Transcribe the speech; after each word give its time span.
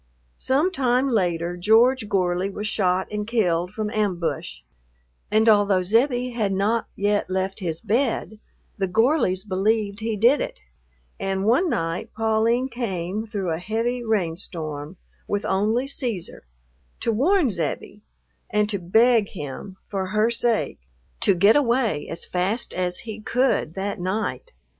Some 0.37 0.71
time 0.71 1.09
later 1.09 1.55
George 1.55 2.09
Gorley 2.09 2.49
was 2.49 2.67
shot 2.67 3.07
and 3.11 3.27
killed 3.27 3.69
from 3.71 3.91
ambush, 3.91 4.61
and 5.29 5.47
although 5.47 5.83
Zebbie 5.83 6.31
had 6.31 6.53
not 6.53 6.87
yet 6.95 7.29
left 7.29 7.59
his 7.59 7.79
bed 7.81 8.39
the 8.79 8.87
Gorleys 8.87 9.43
believed 9.43 9.99
he 9.99 10.15
did 10.17 10.41
it, 10.41 10.59
and 11.19 11.45
one 11.45 11.69
night 11.69 12.09
Pauline 12.15 12.67
came 12.67 13.27
through 13.27 13.51
a 13.51 13.59
heavy 13.59 14.03
rainstorm, 14.03 14.97
with 15.27 15.45
only 15.45 15.85
Cæsar, 15.85 16.39
to 17.01 17.11
warn 17.11 17.51
Zebbie 17.51 18.01
and 18.49 18.67
to 18.71 18.79
beg 18.79 19.29
him, 19.29 19.77
for 19.87 20.07
her 20.07 20.31
sake, 20.31 20.79
to 21.19 21.35
get 21.35 21.55
away 21.55 22.07
as 22.09 22.25
fast 22.25 22.73
as 22.73 22.97
he 23.05 23.21
could 23.21 23.75
that 23.75 23.99
night. 23.99 24.51